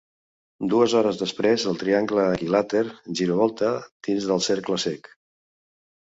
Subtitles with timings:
[0.69, 2.81] Dues hores després, el triangle equilàter
[3.19, 3.69] giravolta
[4.09, 5.11] dins del cercles cec.